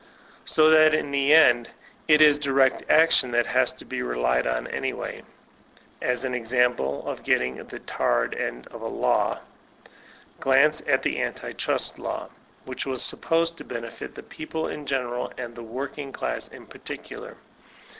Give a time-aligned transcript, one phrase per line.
[0.45, 1.69] So that in the end,
[2.07, 5.21] it is direct action that has to be relied on anyway.
[6.01, 9.37] As an example of getting the tarred end of a law,
[10.39, 12.29] glance at the anti trust law,
[12.65, 17.37] which was supposed to benefit the people in general, and the working class in particular.